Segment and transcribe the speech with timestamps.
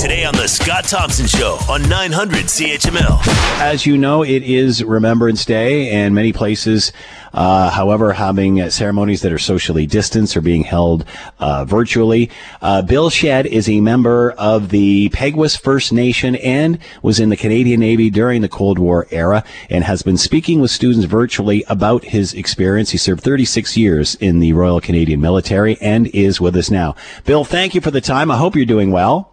[0.00, 3.20] Today on The Scott Thompson Show on 900 CHML.
[3.60, 6.90] As you know, it is Remembrance Day, and many places,
[7.34, 11.04] uh, however, having uh, ceremonies that are socially distanced are being held
[11.38, 12.30] uh, virtually.
[12.62, 17.36] Uh, Bill Shead is a member of the Peguis First Nation and was in the
[17.36, 22.04] Canadian Navy during the Cold War era and has been speaking with students virtually about
[22.04, 22.88] his experience.
[22.88, 26.94] He served 36 years in the Royal Canadian Military and is with us now.
[27.26, 28.30] Bill, thank you for the time.
[28.30, 29.29] I hope you're doing well.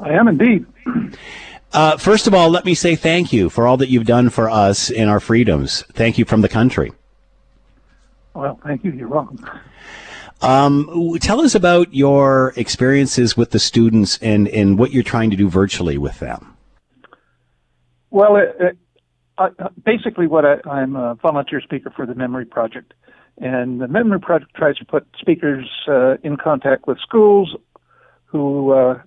[0.00, 0.66] I am indeed.
[1.72, 4.48] Uh, first of all, let me say thank you for all that you've done for
[4.48, 5.82] us in our freedoms.
[5.92, 6.92] Thank you from the country.
[8.34, 8.92] Well, thank you.
[8.92, 9.44] You're welcome.
[10.40, 15.36] Um, tell us about your experiences with the students and, and what you're trying to
[15.36, 16.56] do virtually with them.
[18.10, 18.78] Well, it, it,
[19.36, 19.50] uh,
[19.84, 22.94] basically, what I, am a volunteer speaker for the Memory Project,
[23.36, 27.54] and the Memory Project tries to put speakers uh, in contact with schools
[28.24, 29.02] who uh,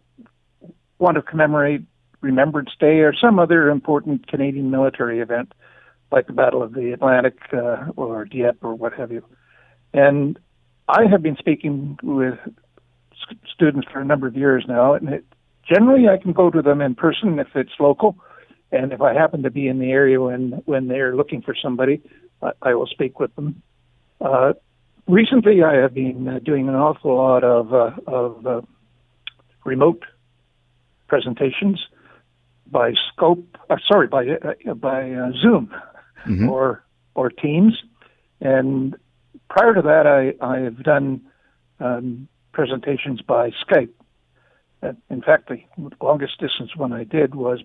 [1.01, 1.81] want to commemorate
[2.21, 5.53] Remembrance Day or some other important Canadian military event,
[6.11, 9.25] like the Battle of the Atlantic uh, or Dieppe or what have you.
[9.93, 10.39] And
[10.87, 12.37] I have been speaking with
[13.53, 15.25] students for a number of years now, and it,
[15.67, 18.17] generally I can go to them in person if it's local,
[18.71, 22.01] and if I happen to be in the area when when they're looking for somebody,
[22.41, 23.61] I, I will speak with them.
[24.19, 24.53] Uh,
[25.07, 28.61] recently, I have been uh, doing an awful lot of uh, of uh,
[29.65, 30.03] remote
[31.11, 31.77] presentations
[32.65, 35.69] by Scope, uh, sorry, by uh, by uh, Zoom
[36.25, 36.47] mm-hmm.
[36.47, 37.73] or or Teams.
[38.39, 38.95] And
[39.49, 41.21] prior to that, I I have done
[41.81, 43.91] um, presentations by Skype.
[44.81, 45.61] Uh, in fact, the
[46.01, 47.59] longest distance one I did was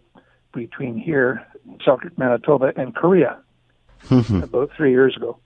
[0.53, 1.47] between here,
[1.84, 3.38] Selkirk, Manitoba, and Korea,
[4.08, 4.42] mm-hmm.
[4.42, 5.38] about three years ago.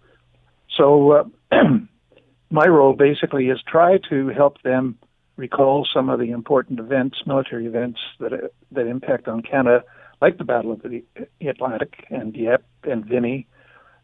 [0.75, 1.25] So uh,
[2.51, 4.97] my role basically is try to help them
[5.41, 9.83] recall some of the important events, military events that that impact on Canada,
[10.21, 11.03] like the Battle of the
[11.41, 13.47] Atlantic and Dieppe and Vimy,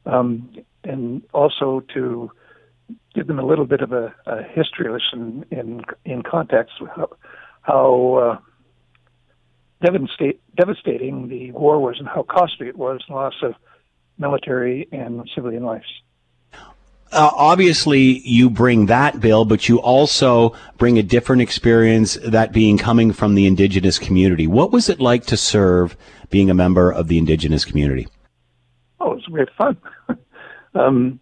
[0.06, 0.50] um,
[0.82, 2.32] and also to
[3.14, 7.10] give them a little bit of a, a history lesson in in context how,
[7.60, 8.38] how uh,
[9.84, 13.54] devastate, devastating the war was and how costly it was, the loss of
[14.18, 16.00] military and civilian lives
[17.12, 22.78] uh, obviously you bring that bill, but you also bring a different experience, that being
[22.78, 24.46] coming from the indigenous community.
[24.46, 25.96] What was it like to serve
[26.30, 28.08] being a member of the indigenous community?
[29.00, 29.76] Oh, it was great fun.
[30.74, 31.20] um,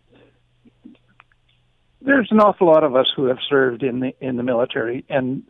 [2.00, 5.42] there's an awful lot of us who have served in the in the military, and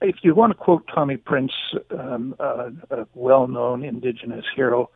[0.00, 1.52] if you want to quote Tommy Prince,
[1.90, 4.90] um, uh, a well-known indigenous hero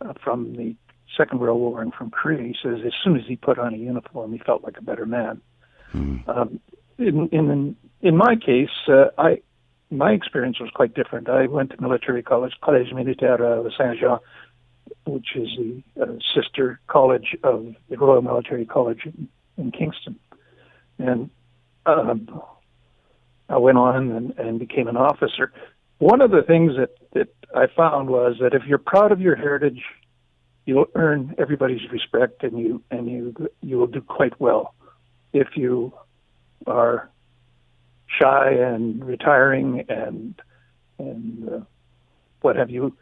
[0.00, 0.74] uh, from the
[1.16, 3.76] Second World War and from Korea, he says as soon as he put on a
[3.76, 5.40] uniform, he felt like a better man.
[5.94, 6.28] Mm.
[6.28, 6.60] Um,
[6.98, 9.40] in, in in my case, uh, I
[9.90, 11.28] my experience was quite different.
[11.28, 14.18] I went to military college, Collège Militaire de Saint Jean,
[15.06, 19.28] which is the uh, sister college of the Royal Military College in,
[19.58, 20.18] in Kingston,
[20.98, 21.30] and
[21.84, 22.40] um,
[23.48, 25.52] I went on and, and became an officer.
[25.98, 29.36] One of the things that that I found was that if you're proud of your
[29.36, 29.82] heritage
[30.64, 34.74] you'll earn everybody's respect and you and you you will do quite well.
[35.32, 35.92] If you
[36.66, 37.10] are
[38.20, 40.34] shy and retiring and
[40.98, 41.60] and uh,
[42.40, 42.96] what have you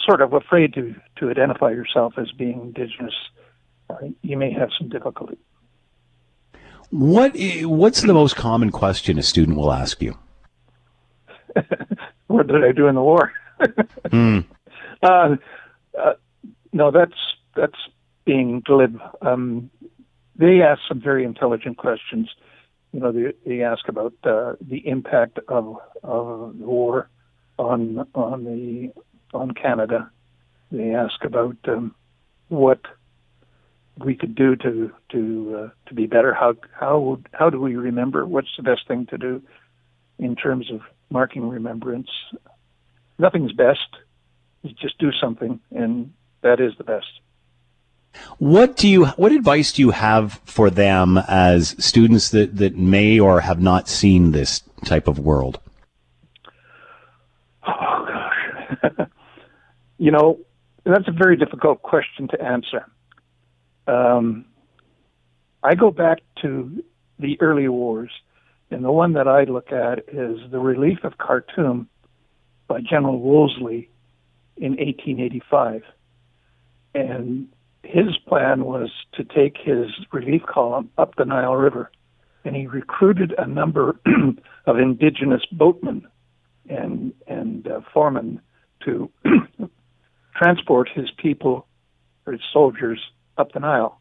[0.00, 3.14] sort of afraid to to identify yourself as being indigenous
[3.90, 5.38] uh, you may have some difficulty.
[6.90, 10.16] What what's the most common question a student will ask you?
[12.28, 13.30] What did i do in the war?
[14.06, 14.46] Mm.
[15.02, 15.36] uh,
[16.72, 17.18] no, that's
[17.54, 17.78] that's
[18.24, 18.98] being glib.
[19.20, 19.70] Um,
[20.36, 22.30] they ask some very intelligent questions.
[22.92, 27.08] You know, they, they ask about uh, the impact of of the war
[27.58, 28.92] on on the
[29.34, 30.10] on Canada.
[30.70, 31.94] They ask about um,
[32.48, 32.80] what
[33.98, 36.32] we could do to to uh, to be better.
[36.32, 38.26] How how how do we remember?
[38.26, 39.42] What's the best thing to do
[40.18, 42.10] in terms of marking remembrance?
[43.18, 43.88] Nothing's best.
[44.80, 47.06] just do something, and that is the best.
[48.38, 49.06] What do you?
[49.06, 53.88] What advice do you have for them as students that, that may or have not
[53.88, 55.60] seen this type of world?
[57.66, 59.08] Oh gosh,
[59.98, 60.40] you know
[60.84, 62.86] that's a very difficult question to answer.
[63.86, 64.46] Um,
[65.62, 66.82] I go back to
[67.18, 68.10] the early wars,
[68.70, 71.88] and the one that I look at is the relief of Khartoum
[72.66, 73.88] by General Wolseley
[74.56, 75.82] in 1885
[76.94, 77.48] and
[77.82, 81.90] his plan was to take his relief column up the Nile River
[82.44, 84.00] and he recruited a number
[84.66, 86.06] of indigenous boatmen
[86.68, 88.40] and and uh, foremen
[88.84, 89.10] to
[90.36, 91.66] transport his people
[92.26, 93.00] or his soldiers
[93.38, 94.00] up the Nile.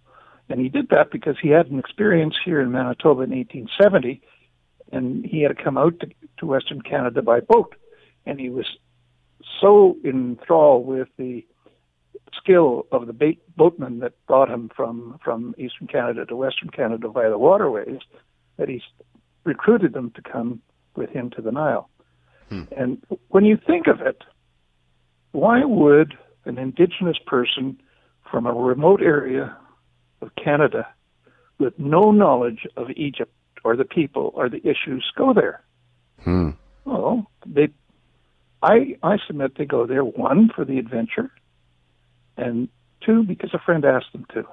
[0.49, 4.21] And he did that because he had an experience here in Manitoba in 1870,
[4.91, 6.09] and he had come out to,
[6.39, 7.75] to Western Canada by boat.
[8.25, 8.65] And he was
[9.61, 11.45] so enthralled with the
[12.35, 17.07] skill of the bait, boatmen that brought him from, from Eastern Canada to Western Canada
[17.09, 17.99] via the waterways
[18.57, 18.81] that he
[19.43, 20.61] recruited them to come
[20.95, 21.89] with him to the Nile.
[22.49, 22.63] Hmm.
[22.75, 24.23] And when you think of it,
[25.31, 27.81] why would an indigenous person
[28.29, 29.55] from a remote area
[30.21, 30.87] of Canada
[31.59, 35.63] with no knowledge of Egypt or the people or the issues go there?
[36.23, 36.51] Hmm.
[36.85, 37.69] Well, they,
[38.61, 41.31] I, I submit they go there one for the adventure,
[42.41, 42.69] and
[43.05, 44.45] two because a friend asked them to.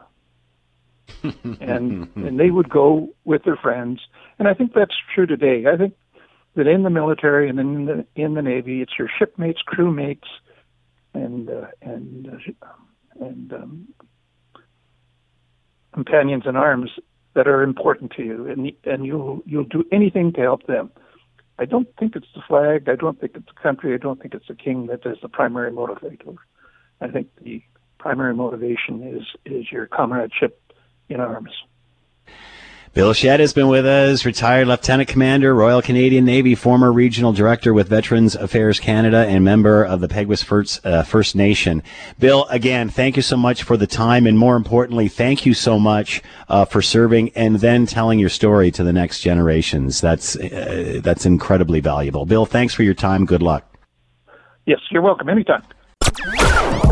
[1.61, 4.01] and and they would go with their friends,
[4.39, 5.65] and I think that's true today.
[5.67, 5.95] I think
[6.55, 10.29] that in the military and in the in the navy, it's your shipmates, crewmates,
[11.15, 12.29] and uh, and
[12.63, 12.67] uh,
[13.21, 13.89] and um,
[15.93, 16.91] companions in arms
[17.35, 20.91] that are important to you, and and you'll you'll do anything to help them.
[21.59, 22.89] I don't think it's the flag.
[22.89, 23.95] I don't think it's the country.
[23.95, 26.37] I don't think it's the king that is the primary motivator.
[27.01, 27.63] I think the
[27.99, 30.61] primary motivation is is your comradeship
[31.09, 31.51] in arms.
[32.95, 37.73] Bill Shead has been with us, retired Lieutenant Commander, Royal Canadian Navy, former Regional Director
[37.75, 41.83] with Veterans Affairs Canada, and member of the Peguis First, uh, First Nation.
[42.19, 45.79] Bill, again, thank you so much for the time, and more importantly, thank you so
[45.79, 50.01] much uh, for serving and then telling your story to the next generations.
[50.01, 52.25] That's uh, that's incredibly valuable.
[52.25, 53.27] Bill, thanks for your time.
[53.27, 53.77] Good luck.
[54.67, 55.29] Yes, you're welcome.
[55.29, 55.63] Anytime.